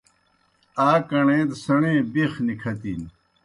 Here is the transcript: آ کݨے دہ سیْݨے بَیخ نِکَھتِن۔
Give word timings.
آ 0.87 0.89
کݨے 1.07 1.37
دہ 1.49 1.55
سیْݨے 1.63 1.93
بَیخ 2.13 2.33
نِکَھتِن۔ 2.45 3.01